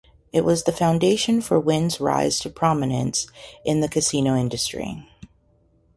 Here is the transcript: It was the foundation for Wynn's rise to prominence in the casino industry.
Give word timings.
It 0.33 0.43
was 0.43 0.63
the 0.63 0.71
foundation 0.71 1.41
for 1.43 1.59
Wynn's 1.59 1.99
rise 2.01 2.39
to 2.39 2.49
prominence 2.49 3.27
in 3.63 3.81
the 3.81 3.87
casino 3.87 4.35
industry. 4.35 5.07